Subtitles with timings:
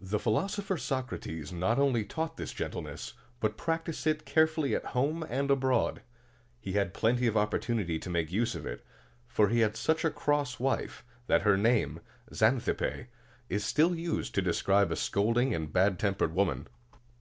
[0.00, 5.50] The philosopher Socrates not only taught this gentleness, but practiced it carefully at home and
[5.50, 6.02] abroad.
[6.60, 8.86] He had plenty of opportunity to make use of it;
[9.26, 11.98] for he had such a cross wife, that her name,
[12.30, 13.08] Xan thip´pe,
[13.48, 16.68] is still used to describe a scolding and bad tempered woman.